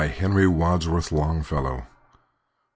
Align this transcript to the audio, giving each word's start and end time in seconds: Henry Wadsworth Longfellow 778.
Henry 0.47 0.47
Wadsworth 0.47 1.11
Longfellow 1.11 1.85
778. 1.85 1.87